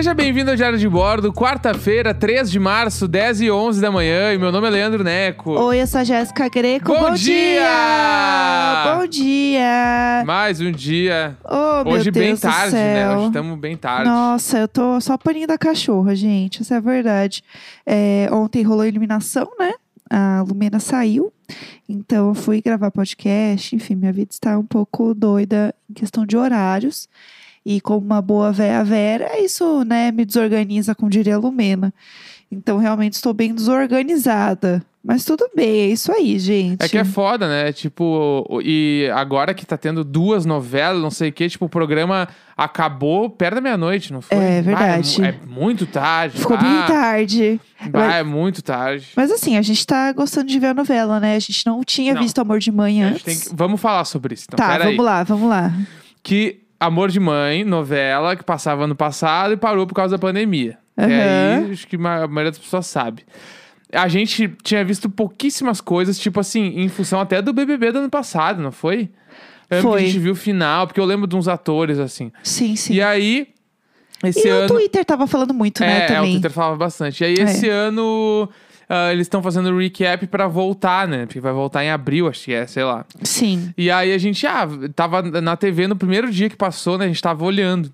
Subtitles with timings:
[0.00, 4.32] Seja bem-vindo ao Diário de Bordo, quarta-feira, 3 de março, 10 e 11 da manhã.
[4.32, 5.50] E meu nome é Leandro Neco.
[5.50, 6.86] Oi, eu sou a Jéssica Greco.
[6.86, 8.96] Bom dia!
[8.96, 10.24] Bom dia!
[10.24, 11.36] Mais um dia.
[11.44, 12.94] Oh, meu Hoje bem Deus do tarde, né?
[12.94, 13.18] céu.
[13.18, 14.08] Hoje estamos bem tarde.
[14.08, 16.62] Nossa, eu tô só paninho da cachorra, gente.
[16.62, 17.44] Essa é a verdade.
[17.84, 19.74] É, ontem rolou a eliminação, né?
[20.08, 21.30] A Lumena saiu.
[21.86, 23.76] Então eu fui gravar podcast.
[23.76, 27.06] Enfim, minha vida está um pouco doida em questão de horários.
[27.64, 31.92] E como uma boa véia Vera, isso, né, me desorganiza, como diria a Lumena.
[32.50, 34.82] Então, realmente estou bem desorganizada.
[35.02, 36.82] Mas tudo bem, é isso aí, gente.
[36.84, 37.72] É que é foda, né?
[37.72, 42.28] Tipo, e agora que tá tendo duas novelas, não sei o quê, tipo, o programa
[42.54, 44.36] acabou perto da meia-noite, não foi?
[44.36, 45.22] É verdade.
[45.22, 46.38] Ah, é, é muito tarde.
[46.38, 47.60] Ficou bah, bem tarde.
[47.90, 49.08] bah, é muito tarde.
[49.16, 51.34] Mas assim, a gente tá gostando de ver a novela, né?
[51.36, 52.20] A gente não tinha Não.
[52.22, 53.48] visto Amor de Mãe antes.
[53.48, 54.44] que- Vamos falar sobre isso.
[54.48, 55.72] Então, tá, vamos lá, vamos lá.
[56.22, 60.78] que Amor de Mãe, novela que passava ano passado e parou por causa da pandemia.
[60.96, 61.66] E Aham.
[61.66, 63.24] aí, acho que a maioria das pessoas sabe.
[63.92, 68.10] A gente tinha visto pouquíssimas coisas, tipo assim, em função até do BBB do ano
[68.10, 69.10] passado, não foi?
[69.68, 70.00] Eu Foi.
[70.02, 72.32] a gente viu o final, porque eu lembro de uns atores, assim.
[72.42, 72.94] Sim, sim.
[72.94, 73.48] E aí,
[74.24, 74.64] esse E ano...
[74.64, 76.32] o Twitter tava falando muito, né, É, é, o também.
[76.32, 77.20] Twitter falava bastante.
[77.22, 77.42] E aí, É.
[77.42, 78.48] esse ano,
[78.92, 81.24] ah, eles estão fazendo recap pra voltar, né?
[81.24, 83.06] Porque vai voltar em abril, acho que é, sei lá.
[83.22, 83.72] Sim.
[83.78, 87.04] E aí a gente, ah, tava na TV no primeiro dia que passou, né?
[87.04, 87.92] A gente tava olhando.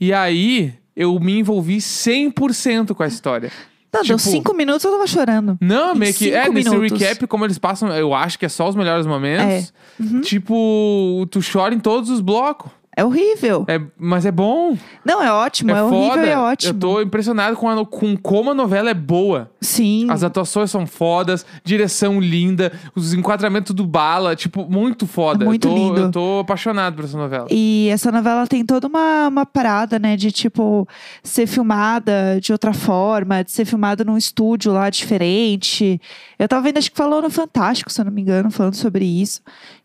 [0.00, 3.52] E aí eu me envolvi 100% com a história.
[3.92, 5.58] Não, deu Tipo- cinco minutos eu tava chorando.
[5.60, 6.32] Não, meio que.
[6.32, 6.98] É, cinco nesse minutos.
[7.00, 9.74] recap, como eles passam, eu acho que é só os melhores momentos.
[9.98, 10.20] Uhum.
[10.20, 12.70] Tipo, tu chora em todos os blocos.
[12.96, 13.64] É horrível.
[13.68, 14.76] É, mas é bom.
[15.04, 15.70] Não, é ótimo.
[15.70, 16.72] é É, horrível e é ótimo.
[16.74, 19.50] Eu tô impressionado com, a- com como a novela é boa.
[19.60, 20.08] Sim.
[20.10, 25.44] As atuações são fodas, direção linda, os enquadramentos do bala, tipo, muito foda.
[25.44, 26.00] É muito eu tô, lindo.
[26.00, 27.46] Eu tô apaixonado por essa novela.
[27.48, 30.16] E essa novela tem toda uma, uma parada, né?
[30.16, 30.86] De, tipo,
[31.22, 36.00] ser filmada de outra forma, de ser filmada num estúdio lá diferente.
[36.38, 39.04] Eu tava vendo, acho que falou no Fantástico, se eu não me engano, falando sobre
[39.04, 39.40] isso.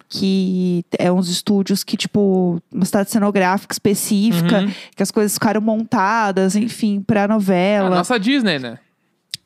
[0.08, 4.72] Que é uns estúdios que, tipo, uma cidade cenográfica específica, Uhum.
[4.96, 7.90] que as coisas ficaram montadas, enfim, pra A novela.
[7.90, 8.78] nossa Disney, né?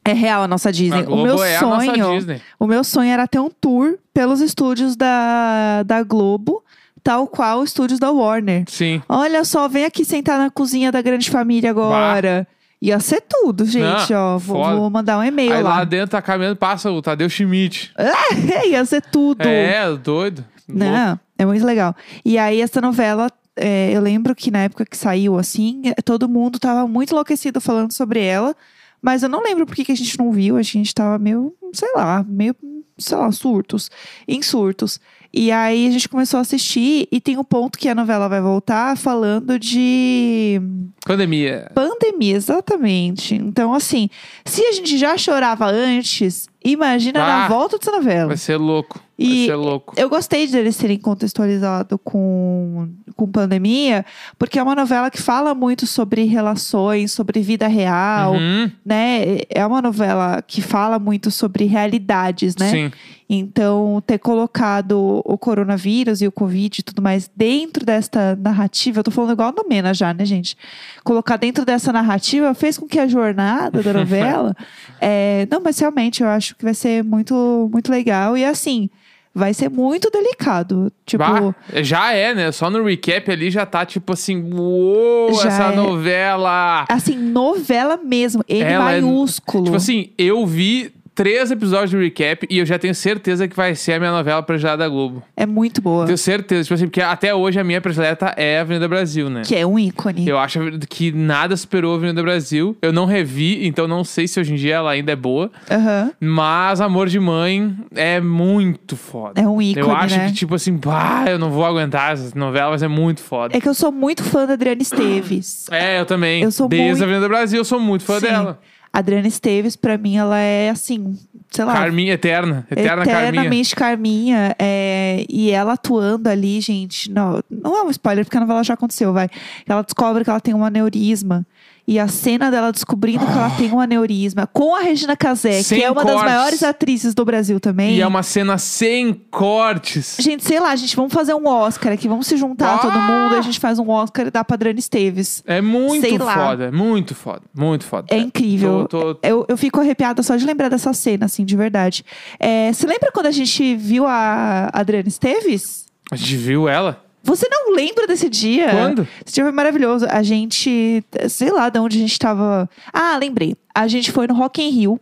[0.04, 1.04] É real a nossa Disney.
[1.06, 2.16] A o meu é a nossa sonho.
[2.18, 2.42] Disney.
[2.60, 6.64] O meu sonho era ter um tour pelos estúdios da, da Globo,
[7.04, 8.64] tal qual os estúdios da Warner.
[8.68, 9.02] Sim.
[9.08, 12.48] Olha só, vem aqui sentar na cozinha da grande família agora.
[12.82, 14.38] Ia ser tudo, gente, Não, ó.
[14.38, 15.84] Vou, vou mandar um e-mail Aí lá lá.
[15.84, 17.92] dentro tá caminhando, passa o Tadeu Schmidt.
[18.70, 19.42] Ia ser tudo.
[19.42, 20.46] É, doido.
[20.68, 20.84] Louco.
[20.86, 21.94] Não, é muito legal.
[22.24, 26.30] E aí, essa novela, é, eu lembro que na época que saiu, assim, é, todo
[26.30, 28.56] mundo tava muito enlouquecido falando sobre ela.
[29.02, 30.56] Mas eu não lembro por que a gente não viu.
[30.56, 32.56] A gente tava meio, sei lá, meio,
[32.98, 33.90] sei lá, surtos.
[34.28, 35.00] Em surtos.
[35.32, 38.42] E aí a gente começou a assistir e tem um ponto que a novela vai
[38.42, 40.60] voltar falando de
[41.06, 41.72] Pandemia.
[41.76, 43.36] pandemia, exatamente.
[43.36, 44.10] Então, assim,
[44.44, 48.28] se a gente já chorava antes, imagina na Ah, volta dessa novela.
[48.28, 49.00] Vai ser louco.
[49.18, 49.94] Vai E ser louco.
[49.98, 54.06] Eu gostei deles terem contextualizado com, com pandemia,
[54.38, 59.40] porque é uma novela que fala muito sobre relações, sobre vida real, Uhum, né?
[59.50, 62.70] É uma novela que fala muito sobre realidades, né?
[62.70, 62.92] Sim.
[63.32, 69.04] Então, ter colocado o coronavírus e o Covid e tudo mais dentro desta narrativa, eu
[69.04, 70.58] tô falando igual a Nomena já, né, gente?
[71.04, 74.56] Colocar dentro dessa narrativa fez com que a jornada da novela.
[75.00, 78.38] é, não, mas realmente eu acho que vai ser muito, muito legal.
[78.38, 78.90] E assim,
[79.34, 80.92] vai ser muito delicado.
[81.06, 82.52] Tipo, já é, né?
[82.52, 85.76] Só no recap ali já tá tipo assim, uou, essa é.
[85.76, 86.86] novela.
[86.90, 89.66] assim, novela mesmo, Ela é- maiúsculo.
[89.66, 93.76] Tipo assim, eu vi três episódios de recap e eu já tenho certeza que vai
[93.76, 95.22] ser a minha novela predileta da Globo.
[95.36, 96.06] é muito boa.
[96.06, 99.42] Tenho certeza, tipo assim, porque até hoje a minha predileta é Avenida Brasil, né?
[99.46, 100.26] Que é um ícone.
[100.26, 100.58] Eu acho
[100.90, 102.78] que nada superou a Avenida Brasil.
[102.82, 105.52] Eu não revi, então não sei se hoje em dia ela ainda é boa.
[105.70, 106.10] Aham.
[106.22, 109.42] Mas Amor de Mãe é muito foda.
[109.42, 110.28] É um ícone, eu acho né?
[110.28, 113.58] que, tipo assim, pá, eu não vou aguentar essa novela, mas é muito foda.
[113.58, 115.66] É que eu sou muito fã da Adriana Esteves.
[115.70, 116.44] É, eu também.
[116.44, 118.28] Eu sou Desde muito- a Avenida Brasil, eu sou muito fã Sim.
[118.28, 118.58] dela.
[118.92, 121.18] Adriana Esteves, pra mim, ela é assim,
[121.52, 121.74] sei lá.
[121.74, 122.66] Carminha eterna.
[122.70, 123.30] Eterna Carminha.
[123.30, 124.56] eternamente Carminha.
[124.58, 127.12] é, e ela atuando ali, gente.
[127.12, 129.30] Não, não é um spoiler, porque a novela já aconteceu, vai.
[129.68, 131.46] Ela descobre que ela tem um aneurisma.
[131.92, 135.80] E a cena dela descobrindo que ela tem um aneurisma com a Regina Casé, Sem
[135.80, 136.32] que é uma das cortes.
[136.32, 137.96] maiores atrizes do Brasil também.
[137.96, 140.18] E é uma cena sem cortes.
[140.20, 142.78] Gente, sei lá, gente, vamos fazer um Oscar aqui, vamos se juntar Ah!
[142.78, 145.42] todo mundo, e a gente faz um Oscar e dá pra Adriana Esteves.
[145.48, 146.36] É muito Sei lá.
[146.50, 146.72] foda.
[146.72, 147.42] Muito foda.
[147.58, 148.06] Muito foda.
[148.12, 148.86] É incrível.
[148.88, 152.06] Tô- tô- Eu, eu fico arrepiada só de lembrar dessa cena, assim, de verdade.
[152.40, 155.86] É, você lembra quando a gente viu a Adriana Esteves?
[156.12, 157.04] A gente viu ela?
[157.24, 158.70] Você não lembra desse dia?
[158.70, 159.08] Quando?
[159.26, 160.06] Esse dia foi maravilhoso.
[160.10, 162.70] A gente, sei lá de onde a gente tava.
[162.94, 163.56] Ah, lembrei.
[163.76, 165.00] A gente foi no Rock in Rio.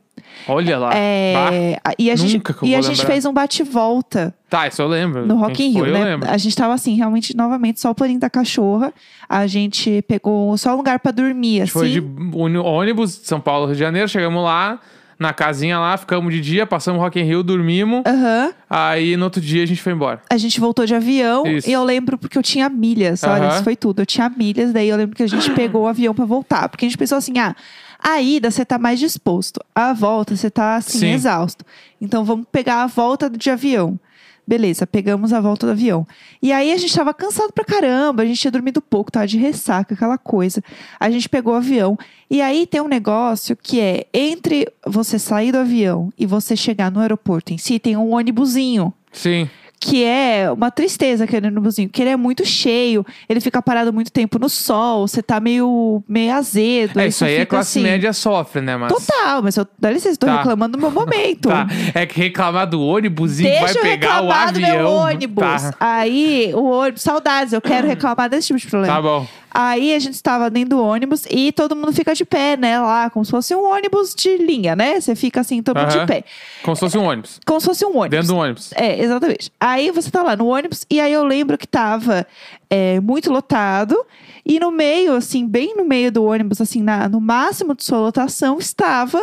[0.47, 0.89] Olha lá.
[0.89, 0.95] Bah.
[0.97, 3.05] É, e a gente, nunca que eu e a gente lembrar.
[3.13, 5.25] fez um bate-volta Tá, isso eu lembro.
[5.25, 6.03] no Rock in Rio, foi, eu né?
[6.03, 6.29] lembro.
[6.29, 8.93] A gente tava assim, realmente, novamente, só o paninho da cachorra.
[9.27, 11.79] A gente pegou só um lugar pra dormir, A assim.
[11.85, 14.79] gente foi de ôni- ônibus de São Paulo, Rio de Janeiro, chegamos lá,
[15.19, 18.03] na casinha lá, ficamos de dia, passamos Rock in Rio, dormimos.
[18.05, 18.53] Aham.
[18.69, 20.21] Aí no outro dia a gente foi embora.
[20.29, 21.67] A gente voltou de avião Isso.
[21.69, 23.23] e eu lembro porque eu tinha milhas.
[23.23, 23.55] Olha, Aham.
[23.55, 24.01] isso foi tudo.
[24.01, 26.69] Eu tinha milhas, daí eu lembro que a gente pegou o avião pra voltar.
[26.69, 27.55] Porque a gente pensou assim: ah,
[27.99, 31.11] a ida você tá mais disposto, a volta você tá assim, Sim.
[31.13, 31.65] exausto.
[31.99, 33.99] Então vamos pegar a volta de avião.
[34.47, 36.07] Beleza, pegamos a volta do avião.
[36.41, 39.37] E aí a gente tava cansado pra caramba, a gente tinha dormido pouco, tava de
[39.37, 40.63] ressaca, aquela coisa.
[40.99, 41.97] A gente pegou o avião.
[42.29, 46.89] E aí tem um negócio que é entre você sair do avião e você chegar
[46.89, 49.49] no aeroporto em si, tem um ônibusinho Sim.
[49.79, 54.11] Que é uma tristeza aquele ônibusinho, que ele é muito cheio, ele fica parado muito
[54.11, 56.99] tempo no sol, você tá meio, meio azedo.
[56.99, 58.75] É, isso aí é fica classe assim, média sofre, né?
[58.75, 58.91] Mas...
[58.91, 60.37] Total, mas eu, dá licença, tô Tá.
[60.37, 61.47] reclamando do meu momento.
[61.57, 61.67] Tá.
[61.93, 64.77] É que reclamar do ônibus Deixa vai pegar o reclamar do avião.
[64.77, 65.43] meu ônibus.
[65.43, 65.73] Tá.
[65.79, 68.93] Aí, o ônibus, saudades, eu quero reclamar desse tipo de problema.
[68.95, 69.27] Tá bom.
[69.51, 72.79] Aí a gente estava dentro do ônibus e todo mundo fica de pé, né?
[72.79, 74.99] Lá, como se fosse um ônibus de linha, né?
[74.99, 76.01] Você fica assim, todo mundo Aham.
[76.01, 76.23] de pé.
[76.63, 77.39] Como se fosse um ônibus.
[77.45, 78.09] Como se fosse um ônibus.
[78.09, 78.71] Dentro do ônibus.
[78.73, 79.51] É, exatamente.
[79.59, 82.27] Aí você tá lá no ônibus, e aí eu lembro que tava
[82.69, 83.97] é, muito lotado,
[84.45, 87.99] e no meio, assim, bem no meio do ônibus, assim, na, no máximo de sua
[87.99, 89.21] lotação, estava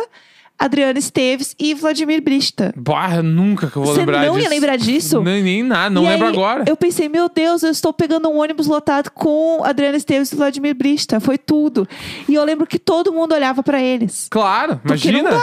[0.57, 2.73] Adriana Esteves e Vladimir Brista.
[2.77, 4.43] Bah, nunca que eu vou Você lembrar não disso.
[4.43, 5.21] ia lembrar disso?
[5.21, 6.63] Nem, nem nada, não E lembro aí, agora.
[6.67, 10.73] Eu pensei, meu Deus, eu estou pegando um ônibus lotado com Adriana Esteves e Vladimir
[10.73, 11.19] Brista.
[11.19, 11.87] Foi tudo.
[12.27, 14.27] E eu lembro que todo mundo olhava pra eles.
[14.29, 15.41] Claro, Porque não imagina.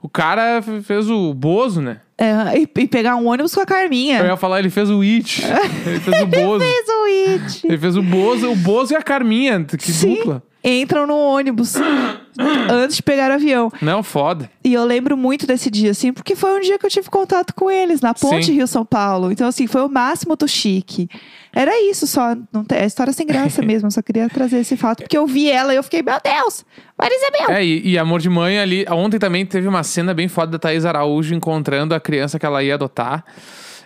[0.00, 2.00] O cara fez o Bozo, né?
[2.16, 4.18] É, e, e pegar um ônibus com a Carminha.
[4.20, 5.42] Eu ia falar, ele fez o It.
[5.86, 6.64] ele fez o Bozo.
[6.64, 7.04] Fez o
[7.34, 7.66] it.
[7.66, 9.64] Ele fez o Bozo, o Bozo e a Carminha.
[9.64, 10.14] Que Sim.
[10.14, 10.42] dupla.
[10.68, 11.76] Entram no ônibus
[12.70, 13.72] antes de pegar o avião.
[13.80, 14.50] Não, foda.
[14.62, 17.54] E eu lembro muito desse dia, assim, porque foi um dia que eu tive contato
[17.54, 18.52] com eles, na ponte.
[18.52, 19.32] Rio-São Paulo.
[19.32, 21.08] Então, assim, foi o máximo do chique.
[21.54, 22.36] Era isso só.
[22.52, 23.86] Não tem, é história sem graça mesmo.
[23.86, 26.66] Eu só queria trazer esse fato, porque eu vi ela e eu fiquei, meu Deus,
[26.98, 27.50] Marisa Mel.
[27.56, 28.84] É, e, e Amor de Mãe ali.
[28.90, 32.62] Ontem também teve uma cena bem foda da Thaís Araújo encontrando a criança que ela
[32.62, 33.24] ia adotar.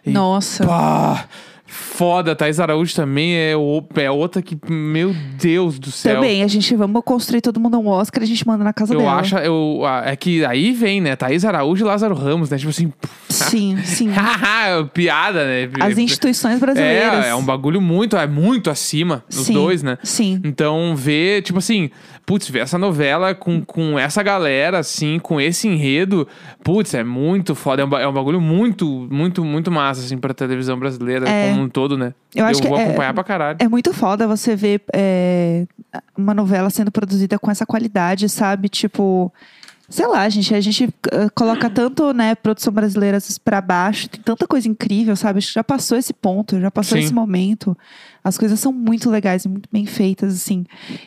[0.05, 0.67] E, Nossa.
[0.67, 1.29] Pá,
[1.73, 2.37] foda.
[2.37, 6.17] Thaís Araújo também é, o- é outra que, meu Deus do céu.
[6.17, 8.99] Também, a gente vamos construir todo mundo um Oscar, a gente manda na casa Eu
[9.01, 9.15] dela.
[9.15, 11.17] acho, eu, ah, é que aí vem, né?
[11.17, 12.59] Thaís Araújo e Lázaro Ramos, né?
[12.59, 12.93] Tipo assim,
[13.29, 14.11] Sim, sim.
[14.93, 15.69] piada, né?
[15.81, 17.25] As instituições brasileiras.
[17.27, 19.97] É, é um bagulho muito, é muito acima dos Sim, dois, né?
[20.03, 20.41] Sim.
[20.45, 21.91] Então, ver, tipo assim,
[22.33, 26.27] putz, ver essa novela com, com essa galera, assim, com esse enredo,
[26.65, 27.83] putz, é muito foda.
[27.83, 31.51] É um, é um bagulho muito, muito, muito massa, assim, pra televisão brasileira É.
[31.51, 32.15] como um todo, né?
[32.35, 33.59] Eu acho que vou é- acompanhar pra caralho.
[33.61, 35.67] É muito foda você ver é,
[36.17, 38.71] uma novela sendo produzida com essa qualidade, sabe?
[38.71, 39.31] Tipo,
[39.93, 44.47] sei lá, gente, a gente eh, coloca tanto, né, produção brasileira pra baixo, tem tanta
[44.47, 45.37] coisa incrível, sabe?
[45.39, 47.05] Acho que já passou esse ponto, já passou Sim.
[47.05, 47.77] esse momento.
[48.25, 50.65] As coisas são muito legais e muito bem feitas, assim.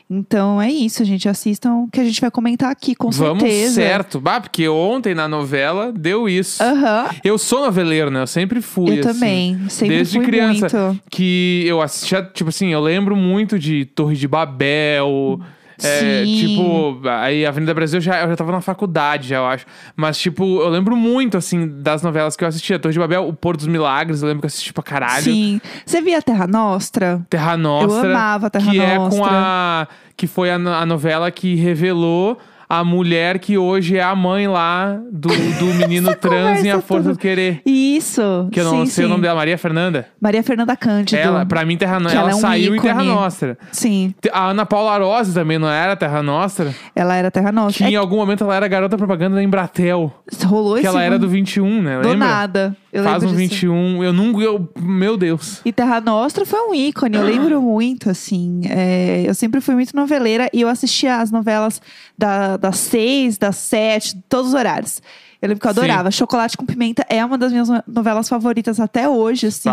[0.08, 1.28] Então é isso, gente.
[1.28, 3.74] Assistam, que a gente vai comentar aqui, com Vamos certeza.
[3.76, 4.20] certo.
[4.22, 6.62] Bah, porque ontem na novela deu isso.
[6.62, 7.10] Aham.
[7.24, 8.22] Eu sou noveleiro, né?
[8.22, 9.02] Eu sempre fui, Eu assim.
[9.02, 9.70] também.
[9.70, 10.88] Sempre desde fui criança.
[10.90, 11.02] muito.
[11.10, 15.40] que eu assistia, tipo assim, eu lembro muito de Torre de Babel.
[15.84, 19.66] É, tipo, aí Avenida Brasil eu já, eu já tava na faculdade, já, eu acho.
[19.96, 22.80] Mas, tipo, eu lembro muito, assim, das novelas que eu assistia.
[22.80, 25.24] Torre de Babel, O Pôr dos Milagres, eu lembro que eu assisti pra caralho.
[25.24, 25.60] Sim.
[25.86, 27.26] Você via Terra Nostra?
[27.30, 28.08] Terra Nostra.
[28.08, 29.20] Eu amava Terra que é Nostra.
[29.20, 29.88] com a.
[30.18, 34.98] Que foi a, a novela que revelou a mulher que hoje é a mãe lá
[35.12, 37.14] do, do menino trans em A Força toda.
[37.14, 37.62] do Querer.
[37.66, 38.48] Isso.
[38.52, 39.12] Que eu não sim, sei o sim.
[39.12, 40.08] nome dela, Maria Fernanda.
[40.20, 41.20] Maria Fernanda Cândido.
[41.22, 42.20] Ela, pra mim, Terra Nostra.
[42.20, 42.82] ela Ela, é um saiu em ícone.
[42.82, 43.58] Terra Nostra.
[43.72, 46.74] Sim, A Ana Paula Arósio também não era Terra Nostra?
[46.96, 47.86] ela era Terra Nostra.
[47.86, 50.12] Que em algum momento ela era garota propaganda da Embratel.
[50.42, 52.00] É, rolou Que esse ela era mundo do 21, né?
[52.02, 52.28] do Lembra?
[52.28, 52.78] nada.
[52.96, 53.38] Eu Faz um disso.
[53.38, 54.04] 21.
[54.06, 54.40] Eu nunca.
[54.42, 55.60] Eu, meu Deus.
[55.66, 58.62] E Terra Nostra foi um ícone, eu lembro muito, assim.
[58.70, 61.82] É, eu sempre fui muito noveleira e eu assistia as novelas
[62.18, 65.02] da, das seis, das sete, todos os horários.
[65.42, 65.80] Eu lembro que eu Sim.
[65.82, 66.10] adorava.
[66.10, 69.70] Chocolate com Pimenta é uma das minhas no- novelas favoritas até hoje, assim.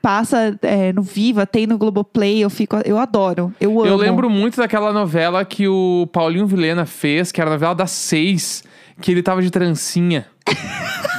[0.00, 3.52] Passa é, no Viva, tem no Globoplay, eu fico, eu adoro.
[3.60, 3.86] Eu amo.
[3.88, 7.90] Eu lembro muito daquela novela que o Paulinho Vilena fez, que era a novela das
[7.90, 8.62] seis,
[9.00, 10.26] que ele tava de trancinha.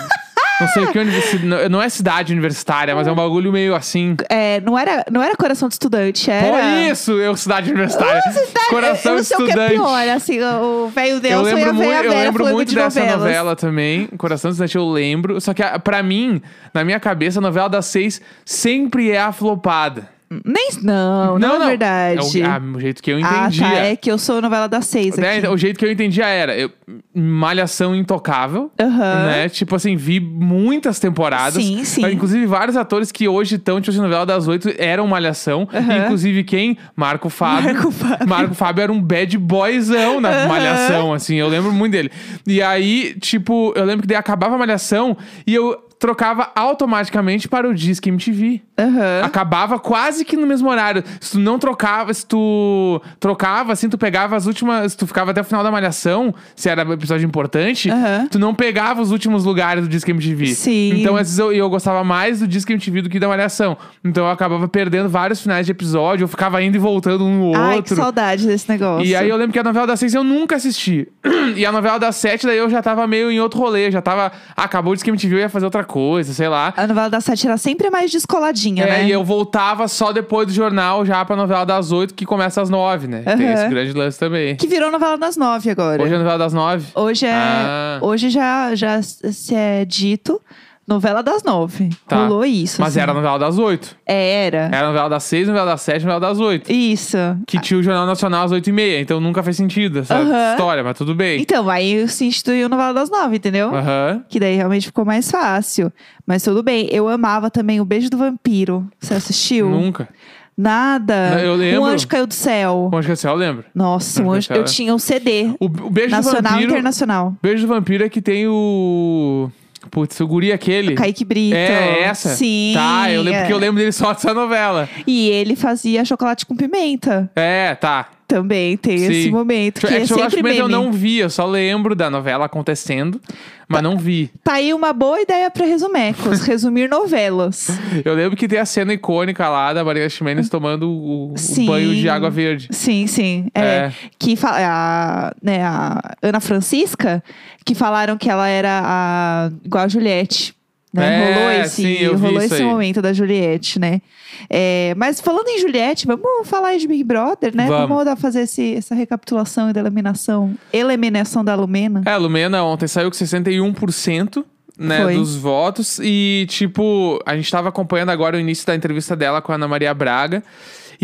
[0.66, 1.46] não sei que universidade.
[1.46, 4.16] Não, não é cidade universitária, mas é um bagulho meio assim.
[4.30, 6.48] É, não, era, não era Coração de Estudante, era.
[6.48, 8.22] Pô, isso, eu, cidade universitária.
[8.70, 9.74] Coração eu não sei o que é estudante.
[9.74, 13.00] pior, assim, o velho Eu Nelson e a lembro, muito, eu lembro muito de dessa
[13.00, 13.22] novelas.
[13.22, 14.08] novela também.
[14.18, 15.40] Coração do Estudante eu lembro.
[15.42, 16.42] Só que a- pra mim,
[16.74, 20.13] na minha cabeça, a novela das seis sempre é a flopada.
[20.46, 20.70] Nem.
[20.82, 22.18] Não, não, é verdade.
[22.20, 23.68] É o, ah, o jeito que eu ah, entendia.
[23.68, 23.74] tá.
[23.76, 25.40] É que eu sou novela das seis Né, aqui.
[25.40, 26.72] então, o jeito que eu entendia era eu,
[27.14, 29.26] Malhação Intocável, Aham.
[29.26, 29.50] né?
[29.50, 31.64] Tipo assim, vi muitas temporadas.
[31.64, 32.06] Sim, sim.
[32.06, 35.68] Inclusive, vários atores que hoje estão, tipo assim, novela das oito eram Malhação.
[35.74, 35.98] Aham.
[36.06, 36.78] Inclusive, quem?
[36.96, 37.74] Marco Fábio.
[37.74, 38.28] Marco Fábio.
[38.28, 40.48] Marco Fábio era um bad boyzão na Aham.
[40.48, 41.36] Malhação, assim.
[41.36, 42.12] Eu lembro muito dele.
[42.48, 47.66] E aí, tipo, eu lembro que daí acabava a Malhação e eu trocava automaticamente para
[47.66, 48.62] o Disque MTV.
[48.78, 49.22] Aham.
[49.24, 51.02] Acabava quase que no mesmo horário.
[51.22, 54.92] Se tu não trocava, se tu trocava, assim, tu pegava as últimas.
[54.92, 58.28] Se tu ficava até o final da malhação, se era um episódio importante, Aham.
[58.30, 60.48] tu não pegava os últimos lugares do Disque MTV.
[60.48, 61.00] Sim.
[61.00, 63.78] Então, às vezes, eu, eu gostava mais do Disque MTV do que da malhação.
[64.04, 67.56] Então eu acabava perdendo vários finais de episódio, eu ficava indo e voltando um no
[67.56, 67.96] Ai, que outro.
[67.96, 69.06] saudade desse negócio.
[69.06, 71.08] E aí eu lembro que a novela das seis eu nunca assisti.
[71.56, 73.92] E a novela das sete, daí eu já tava meio em outro rolê.
[73.92, 74.32] Já tava.
[74.56, 75.93] ah, acabou o Disque MTV, eu ia fazer outra coisa,
[76.34, 76.74] sei lá.
[76.76, 79.06] A novela das sete era sempre mais descoladinha, É, né?
[79.08, 82.70] e eu voltava só depois do jornal, já pra novela das oito, que começa às
[82.70, 83.22] nove, né?
[83.24, 83.54] Tem Aham.
[83.54, 84.56] esse grande lance também.
[84.56, 86.02] Que virou novela das nove agora.
[86.02, 86.86] Hoje é novela das nove.
[86.96, 87.34] Hoje é.
[87.34, 88.00] Ah.
[88.02, 90.42] Hoje já, já se é dito
[90.88, 91.90] novela das nove.
[92.08, 92.24] Tá.
[92.28, 92.82] Rolou isso.
[92.82, 93.00] Mas assim.
[93.02, 93.96] era a novela das oito.
[94.06, 94.58] É, Era.
[94.66, 96.72] Era a novela das seis, novela das sete, novela das oito.
[96.72, 97.18] Isso.
[97.48, 99.00] Que tinha o Jornal Nacional às oito e meia.
[99.00, 100.52] Então nunca fez sentido essa Aham.
[100.52, 101.42] história, mas tudo bem.
[101.42, 103.74] Então, aí se instituiu novela das nove, entendeu?
[103.74, 104.24] Aham.
[104.28, 105.92] Que daí realmente ficou mais fácil.
[106.26, 106.88] Mas tudo bem.
[106.92, 108.88] Eu amava também o Beijo do Vampiro.
[109.00, 109.70] Você assistiu?
[109.70, 110.10] Nunca.
[110.58, 111.42] Nada.
[111.42, 111.82] Eu lembro.
[111.82, 112.90] Um anjo caiu do céu.
[112.94, 113.66] Onde que é eu lembro.
[113.74, 114.48] Nossa, um Anjo anjo...
[114.50, 114.62] caiu.
[114.62, 115.48] eu tinha o CD.
[115.60, 116.72] O, o Beijo Nacional do e Vampiro.
[116.72, 117.36] internacional.
[117.42, 119.50] Beijo do Vampiro é que tem o.
[119.90, 120.96] Putz, o guri aquele.
[120.96, 121.56] Kaique Brito.
[121.56, 122.30] É essa?
[122.30, 122.72] Sim.
[122.74, 123.42] Tá, eu lembro é.
[123.42, 124.90] porque eu lembro dele só dessa novela.
[125.06, 127.30] E ele fazia chocolate com pimenta.
[127.36, 128.08] É, tá.
[128.28, 129.06] Também tem Sim.
[129.06, 129.82] esse momento.
[129.86, 130.58] Que é é, sempre meme.
[130.58, 133.20] eu não vi, eu só lembro da novela acontecendo,
[133.68, 134.32] mas não vi.
[134.44, 136.42] Tá aí uma boa ideia pra resumecos.
[136.48, 137.70] resumir novelas.
[138.04, 141.66] Eu lembro que tem a cena icônica lá da Maria Ximenes tomando o, o Sim.
[141.66, 142.68] banho de água verde.
[142.72, 143.48] Sim, sim.
[143.54, 143.94] É, É.
[144.18, 147.24] Que a, né, a Ana Francisca,
[147.66, 150.56] que falaram que ela era a, igual a Juliette.
[150.94, 151.32] Né?
[151.32, 154.00] É, rolou esse, sim, rolou esse momento da Juliette, né?
[154.48, 157.66] É, mas falando em Juliette, vamos falar aí de Big Brother, né?
[157.68, 158.06] Vamos.
[158.06, 160.54] dar, fazer esse, essa recapitulação e da eliminação.
[160.72, 162.04] Eliminação da Lumena.
[162.06, 164.46] É, a Lumena ontem saiu com 61%.
[164.76, 165.14] Né, Foi.
[165.14, 166.00] dos votos.
[166.02, 169.68] E, tipo, a gente tava acompanhando agora o início da entrevista dela com a Ana
[169.68, 170.44] Maria Braga.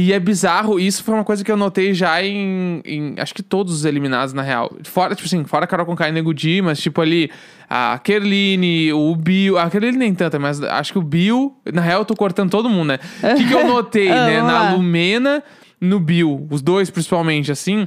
[0.02, 3.44] E é bizarro, isso foi uma coisa que eu notei já em, em- acho que
[3.44, 4.72] todos os eliminados, na real.
[4.86, 7.30] Fora, tipo assim, fora Carol Conká e Nego Di, mas tipo ali,
[7.70, 12.00] a Kerline, o Bill, a Kerline nem tanta, mas acho que o Bill, na real
[12.00, 13.00] eu tô cortando todo mundo, né?
[13.22, 14.72] O que, que eu notei, né, na.
[14.74, 15.44] Lumena,
[15.82, 17.86] no Bill, os dois principalmente, assim,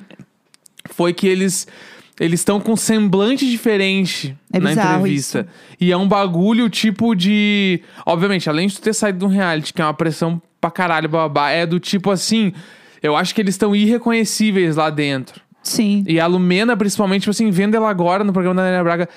[0.91, 1.67] foi que eles
[2.23, 5.45] eles estão com semblante diferente É na entrevista.
[5.81, 7.83] E é um bagulho tipo de.
[8.07, 11.09] Obviamente, além de tu ter saído de um reality, que é uma pressão pra caralho,
[11.09, 12.53] babá, é do tipo assim.
[13.03, 15.41] Eu acho que eles estão irreconhecíveis lá dentro.
[15.65, 16.05] Sim.
[16.07, 19.09] E a Lumena, principalmente, tipo assim, vendo ela agora no programa da Ana Braga,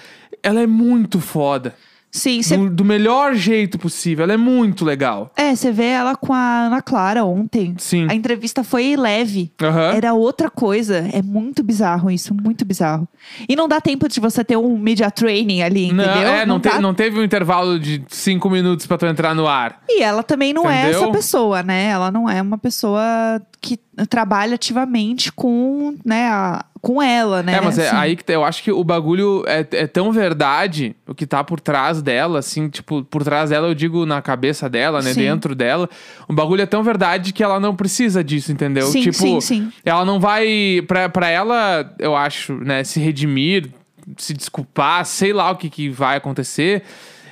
[0.42, 1.76] ela é muito foda.
[2.16, 4.24] Sim, cê- Do, do melhor jeito possível.
[4.24, 5.32] Ela é muito legal.
[5.36, 7.76] é, você vê ela com a Ana Clara ontem.
[7.78, 8.08] Sim.
[8.10, 9.52] A entrevista foi leve.
[9.62, 9.94] Aham.
[9.94, 11.10] Era outra coisa.
[11.12, 13.08] É muito bizarro isso, muito bizarro.
[13.50, 16.28] E não dá tempo de você ter um media training ali, Não, entendeu?
[16.30, 19.46] é, não, te- dá- não teve um intervalo de cinco minutos pra tu entrar no
[19.48, 19.82] ar.
[19.90, 21.04] E ela também não é Entendeu?
[21.04, 21.88] essa pessoa, né?
[21.90, 23.78] Ela não é uma pessoa que
[24.10, 27.54] trabalha ativamente com, né, a- com ela, né?
[27.56, 27.96] É, mas é Assim.
[27.96, 31.44] aí que tá- eu acho que o bagulho é, é tão verdade, o que tá
[31.44, 35.14] por trás dela, assim, tipo, por trás dela, eu digo na cabeça dela, né?
[35.14, 35.22] Sim.
[35.22, 35.90] Dentro dela.
[36.28, 38.86] O bagulho é tão verdade que ela não precisa disso, entendeu?
[38.88, 39.72] Sim, tipo, sim, sim.
[39.84, 40.84] ela não vai.
[40.88, 43.70] Pra, pra ela, eu acho, né, se redimir,
[44.18, 46.84] se desculpar, sei lá o que, que vai acontecer.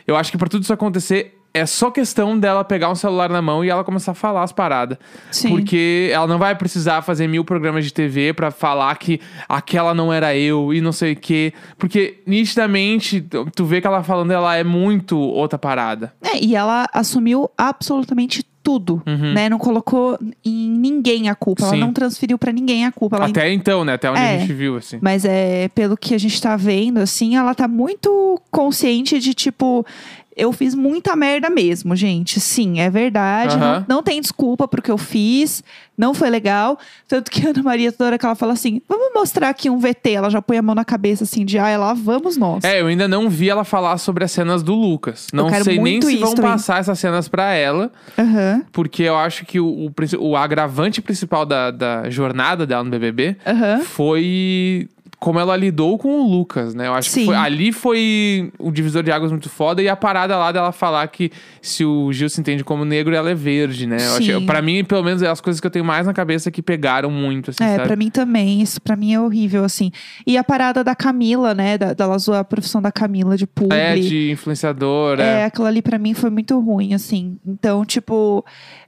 [0.07, 1.37] Eu acho que pra tudo isso acontecer.
[1.55, 4.51] É só questão dela pegar um celular na mão e ela começar a falar as
[4.51, 4.97] paradas.
[5.29, 5.49] Sim.
[5.49, 10.11] Porque ela não vai precisar fazer mil programas de TV pra falar que aquela não
[10.11, 11.53] era eu e não sei o quê.
[11.77, 13.21] Porque nitidamente
[13.55, 16.11] tu- vê que ela falando, ela é muito outra parada.
[16.23, 19.49] É, e ela assumiu absolutamente tudo, né?
[19.49, 21.63] Não colocou em ninguém a culpa.
[21.65, 21.69] Uhum.
[21.69, 21.75] Sim.
[21.77, 23.17] Ela não transferiu pra ninguém a culpa.
[23.17, 23.93] Ela Até então, né?
[23.95, 24.35] Até onde É.
[24.35, 24.99] a gente viu, assim.
[25.01, 29.85] Mas é pelo que a gente tá vendo, assim, ela tá muito consciente de tipo.
[30.35, 32.39] Eu fiz muita merda mesmo, gente.
[32.39, 33.55] Sim, é verdade.
[33.55, 33.85] Aham.
[33.87, 35.63] Não, não tem desculpa pro que eu fiz.
[35.95, 36.77] Não foi legal.
[37.07, 39.77] Tanto que a Ana Maria, toda hora que ela fala assim, vamos mostrar aqui um
[39.77, 40.11] VT.
[40.11, 42.63] Ela já põe a mão na cabeça assim de, ah, lá vamos nós.
[42.63, 45.27] É, eu ainda não vi ela falar sobre as cenas do Lucas.
[45.31, 46.51] Não sei nem se vão também.
[46.51, 47.91] passar essas cenas pra ela.
[48.17, 52.89] Aham, Porque eu acho que o, o, o agravante principal da, da jornada dela no
[52.89, 53.81] BBB aham.
[53.81, 54.89] foi
[55.23, 56.87] como ela lidou com o Lucas, né?
[56.87, 57.21] Eu acho Sim.
[57.21, 60.73] que foi- ali foi o divisor de águas muito foda e a parada lá dela
[60.73, 63.95] falar que se o Gil se entende como negro, ela é verde, né?
[64.05, 64.45] Eu achei, Sim.
[64.45, 67.09] pra mim, pelo menos, é as coisas que eu tenho mais na cabeça que pegaram
[67.09, 67.87] muito, assim, É, sabe?
[67.87, 68.61] pra mim também.
[68.61, 69.91] Isso pra mim é horrível, assim.
[70.27, 71.77] E a parada da Camila, né?
[71.77, 73.77] Da, dela zoar a profissão da Camila de publi.
[73.77, 75.45] É, de influenciador, É, é.
[75.45, 77.37] aquilo ali pra mim foi muito ruim, assim.
[77.47, 78.43] Então, tipo,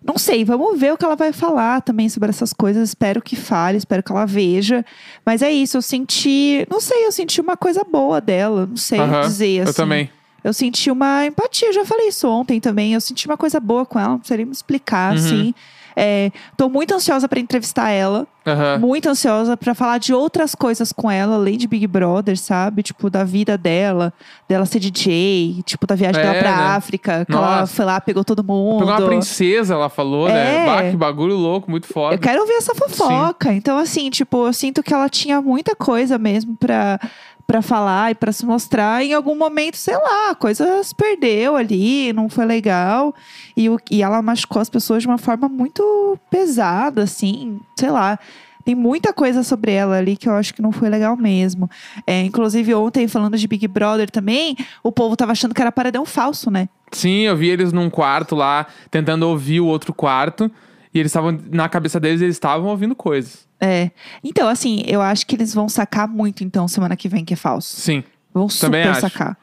[0.06, 2.90] não sei, vamos ver o que ela vai falar também sobre essas coisas.
[2.90, 4.84] Espero que fale, espero que ela veja.
[5.26, 6.25] Mas é isso, eu senti,
[6.70, 9.70] não sei, eu senti uma coisa boa dela, não sei Aham, dizer assim.
[9.70, 10.10] Eu também.
[10.44, 12.94] Eu senti uma empatia, eu já falei isso ontem também.
[12.94, 15.20] Eu senti uma coisa boa com ela, não precisaria me explicar, Uhum.
[15.20, 15.54] assim.
[15.96, 18.28] É, tô muito ansiosa pra entrevistar ela.
[18.46, 18.78] Aham.
[18.78, 22.84] Muito ansiosa pra falar de outras coisas com ela, além de Big Brother, sabe?
[22.84, 24.14] Tipo, da vida dela,
[24.48, 26.64] dela ser DJ, tipo, da viagem É, dela pra né?
[26.76, 28.86] África, que ela foi lá, pegou todo mundo.
[28.86, 30.64] Pegou uma princesa, ela falou, né?
[30.64, 30.66] É.
[30.66, 32.16] Bah, que bagulho louco, muito foda.
[32.16, 33.52] Eu quero ouvir essa fofoca.
[33.52, 37.00] Então, assim, tipo, eu sinto que ela tinha muita coisa mesmo pra,
[37.48, 39.04] pra falar e pra se mostrar.
[39.04, 43.14] Em algum momento, sei lá, a coisa se perdeu ali, não foi legal.
[43.56, 48.18] E, o- e ela machucou as pessoas de uma forma muito pesada, assim, sei lá.
[48.64, 51.70] Tem muita coisa sobre ela ali que eu acho que não foi legal mesmo.
[52.08, 56.04] É, inclusive, ontem, falando de Big Brother também, o povo tava achando que era paredão
[56.04, 56.68] falso, né?
[56.92, 60.50] Sim, eu vi eles num quarto lá, tentando ouvir o outro quarto.
[60.92, 63.45] E eles estavam, na cabeça deles, eles estavam ouvindo coisas.
[63.60, 63.92] É.
[64.24, 67.38] Então, assim, eu acho que eles vão sacar muito, então, semana que vem, que é
[67.38, 67.80] falso.
[67.80, 68.04] Sim.
[68.34, 69.02] Vão Também super acho.
[69.02, 69.38] sacar.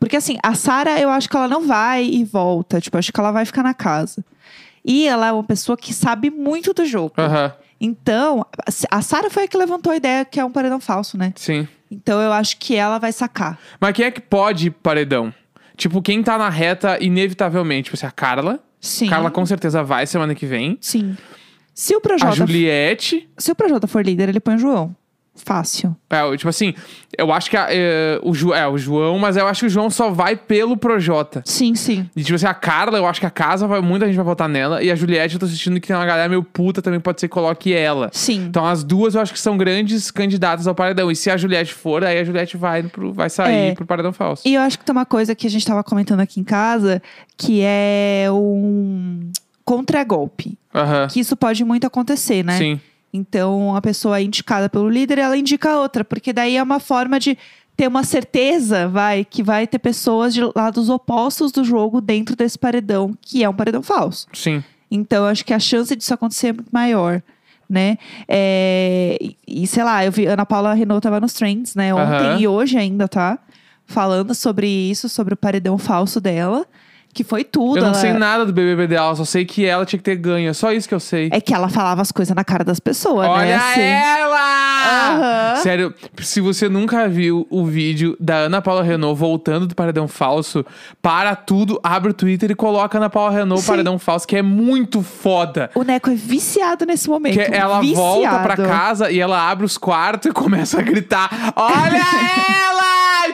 [0.00, 2.80] Porque assim, a Sara, eu acho que ela não vai e volta.
[2.80, 4.24] Tipo, acho que ela vai ficar na casa.
[4.84, 7.14] E ela é uma pessoa que sabe muito do jogo.
[7.16, 8.44] Aham, Então,
[8.90, 11.32] a Sara foi a que levantou a ideia que é um paredão falso, né?
[11.36, 11.68] sim.
[11.88, 13.58] Então eu acho que ela vai sacar.
[13.78, 15.32] Mas quem é que pode ir pro paredão?
[15.76, 17.84] Tipo, quem tá na reta, inevitavelmente.
[17.84, 18.60] Tipo assim, a Carla.
[18.80, 19.08] Sim.
[19.08, 20.78] Carla com certeza vai semana que vem.
[20.80, 21.16] Sim.
[21.74, 23.28] Se o A Projota, Juliette.
[23.38, 24.94] se o Projota for líder, ele põe o João.
[25.34, 25.96] Fácil.
[26.10, 26.74] É, tipo assim,
[27.16, 29.70] eu acho que a- é, o, Ju, é, o João, mas eu acho que o
[29.70, 31.42] João só vai pelo Projota.
[31.46, 32.06] Sim, sim.
[32.14, 34.46] E tipo assim, a Carla, eu acho que a casa vai, muita gente vai votar
[34.46, 34.82] nela.
[34.82, 37.28] E a Juliette, eu tô assistindo que tem uma galera meio puta também, pode ser
[37.28, 38.10] que coloque ela.
[38.12, 38.44] Sim.
[38.44, 41.10] Então as duas eu acho que são grandes candidatas ao paredão.
[41.10, 43.74] E se a Juliette for, aí a Juliette vai, pro, vai sair É.
[43.74, 44.42] pro paredão falso.
[44.46, 47.02] E eu acho que tem uma coisa que a gente tava comentando aqui em casa,
[47.38, 49.30] que é um
[49.64, 50.58] contragolpe.
[50.74, 51.08] Aham.
[51.08, 52.58] Que isso pode muito acontecer, né?
[52.58, 52.80] Sim.
[53.12, 57.20] Então, a pessoa é indicada pelo líder, ela indica outra, porque daí é uma forma
[57.20, 57.36] de
[57.76, 62.58] ter uma certeza, vai, que vai ter pessoas de lados opostos do jogo dentro desse
[62.58, 64.26] paredão, que é um paredão falso.
[64.32, 64.62] Sim.
[64.90, 67.22] Então, acho que a chance disso acontecer é muito maior,
[67.68, 67.96] né?
[68.28, 71.94] É, e, sei lá, eu vi Ana Paula Renault tava nos trends, né?
[71.94, 72.38] Ontem Aham.
[72.40, 73.38] e hoje ainda, tá?
[73.86, 76.66] Falando sobre isso, sobre o paredão falso dela,
[77.14, 77.76] que foi tudo.
[77.78, 80.16] Eu não ela- sei nada do BBB dela, só sei que ela tinha que ter
[80.16, 80.48] ganho.
[80.48, 81.28] É só isso que eu sei.
[81.32, 83.32] É que ela falava as coisas na cara das pessoas, né?
[83.32, 83.80] Olha Assim.
[83.80, 85.52] ela!
[85.52, 85.56] Aham.
[85.62, 90.64] Sério, se você nunca viu o vídeo da Ana Paula Renault voltando do Paredão Falso,
[91.00, 93.68] para tudo, abre o Twitter e coloca Ana Paula Renault Sim.
[93.68, 95.70] Paredão Falso, que é muito foda.
[95.74, 97.34] O Neco é viciado nesse momento.
[97.34, 98.02] Que ela viciado.
[98.02, 102.71] volta pra casa e ela abre os quartos e começa a gritar: Olha ela!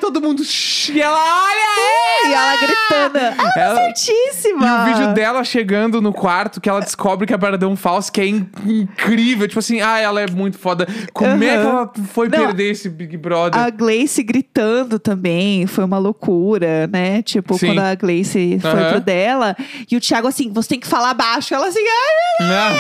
[0.09, 0.43] Todo mundo.
[0.91, 3.19] E ela, olha E ela gritando.
[3.19, 4.67] Ela, Ela- tá certíssima.
[4.67, 8.21] E o vídeo dela chegando no quarto, que ela descobre que é paredão falso, que
[8.23, 9.47] é in- incrível.
[9.47, 10.87] Tipo assim, ah, ela é muito foda.
[11.13, 13.61] Como é que ela foi Não, perder esse Big Brother?
[13.61, 17.21] A Gleice gritando também, foi uma loucura, né?
[17.23, 17.67] Tipo, Sim.
[17.67, 18.91] quando a Gleice foi Aham.
[18.93, 19.55] pro dela.
[19.91, 21.55] E o Thiago assim, você tem que falar baixo.
[21.55, 21.85] Ela assim,
[22.41, 22.79] ai, Né?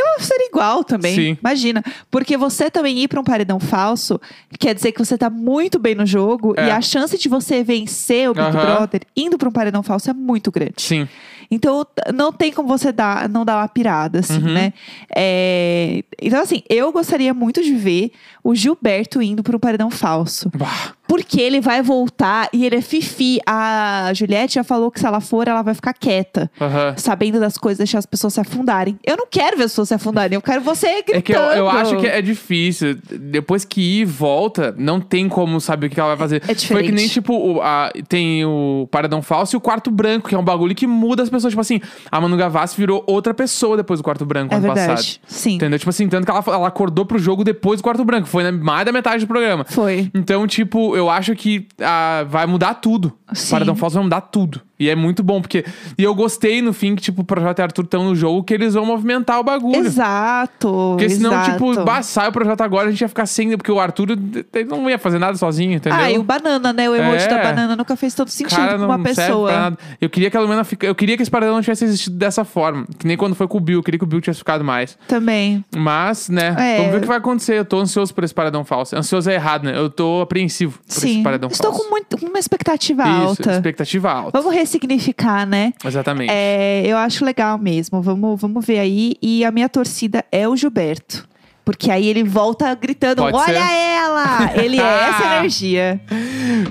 [0.00, 1.14] Eu vou ser igual também.
[1.14, 1.38] Sim.
[1.40, 1.84] Imagina.
[2.10, 4.20] Porque você também ir pra um paredão falso,
[4.58, 6.54] quer dizer que você tá muito bem no jogo.
[6.56, 6.66] É.
[6.66, 8.60] E a chance de você vencer o Big Aham.
[8.76, 10.74] Brother indo pra um paredão falso é muito grande.
[10.78, 11.08] Sim.
[11.52, 11.84] Então,
[12.14, 14.52] não tem como você dar, não dar uma pirada, assim, Uhum.
[14.52, 14.72] né?
[15.14, 18.12] É, Então, assim, eu gostaria muito de ver
[18.44, 20.48] o Gilberto indo para um paredão falso.
[20.56, 20.94] Bah.
[21.10, 23.40] Porque ele vai voltar e ele é fifi.
[23.44, 26.48] A Juliette já falou que se ela for, ela vai ficar quieta.
[26.60, 26.94] Aham.
[26.96, 28.96] Sabendo das coisas, deixar as pessoas se afundarem.
[29.04, 31.16] Eu não quero ver as pessoas se afundarem, eu quero você gritando.
[31.18, 32.96] É que eu, eu acho que é difícil.
[33.10, 36.42] Depois que ir e volta, não tem como saber o que ela vai fazer.
[36.46, 37.12] É Foi que nem, diferente.
[37.12, 40.76] tipo, o- a- tem o Paradão Falso e o Quarto Branco, que é um bagulho
[40.76, 41.50] que muda as pessoas.
[41.50, 44.88] Tipo assim, a Manu Gavassi virou outra pessoa depois do Quarto Branco É ano verdade.
[44.92, 45.18] passado.
[45.26, 45.54] Sim.
[45.56, 45.76] Entendeu?
[45.78, 48.28] Tipo assim, tanto que ela, ela acordou pro jogo depois do Quarto Branco.
[48.28, 49.64] Foi na mais da metade do programa.
[49.68, 50.08] Foi.
[50.14, 53.12] Então, tipo, eu acho que ah, vai mudar tudo.
[53.32, 53.50] Sim.
[53.52, 54.60] Paradão Falso vai mudar tudo.
[54.78, 55.64] E é muito bom, porque.
[55.98, 58.54] E eu gostei no fim que, tipo, o Projeto e Arthur estão no jogo, que
[58.54, 59.76] eles vão movimentar o bagulho.
[59.76, 60.68] Exato.
[60.96, 61.52] Porque senão, exato.
[61.52, 63.56] tipo, bah, sai o projeto agora, a gente ia ficar sem.
[63.56, 65.98] Porque o Arthur ele não ia fazer nada sozinho, entendeu?
[65.98, 66.88] Ah, e o banana, né?
[66.88, 67.28] O emoji É.
[67.28, 69.52] da banana nunca fez todo sentido cara com uma pessoa.
[69.52, 69.78] nada.
[70.00, 70.86] Eu queria que a Lumena fica...
[70.86, 72.86] Eu queria que esse paredão não tivesse existido dessa forma.
[72.98, 73.78] Que nem quando foi com o Bill.
[73.80, 74.96] Eu queria que o Bill tivesse ficado mais.
[75.06, 75.64] Também.
[75.76, 76.76] Mas, né, É.
[76.78, 77.58] vamos ver o que vai acontecer.
[77.58, 78.96] Eu tô ansioso por esse paredão falso.
[78.96, 79.76] Ansioso é errado, né?
[79.76, 81.22] Eu tô apreensivo Sim.
[81.22, 81.84] paredão Estou falso.
[81.84, 83.52] com, muito, com uma expectativa Isso, alta.
[83.52, 84.40] expectativa alta.
[84.40, 85.72] Vamos ressignificar, né?
[85.84, 86.30] Exatamente.
[86.32, 88.00] É, eu acho legal mesmo.
[88.02, 89.14] Vamos, vamos ver aí.
[89.22, 91.28] E a minha torcida é o Gilberto.
[91.64, 93.72] Porque aí ele volta gritando: Pode Olha ser.
[93.72, 94.50] ela!
[94.54, 96.00] Ele é essa energia.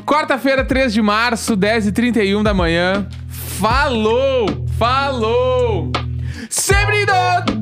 [0.05, 3.08] Quarta-feira, 3 de março, 10h31 da manhã.
[3.29, 4.45] Falou!
[4.77, 5.91] Falou!
[6.49, 7.60] Sempre doce!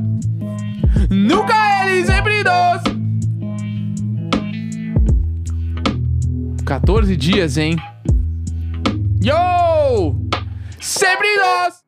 [1.09, 1.53] Nunca
[1.85, 2.86] ele, sempre doce!
[6.67, 7.77] 14 dias, hein?
[9.21, 10.13] Yo!
[10.81, 11.86] Sempre doce!